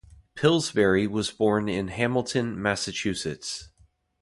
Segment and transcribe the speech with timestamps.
[0.33, 3.69] Pillsbury was born in Hamilton, Massachusetts.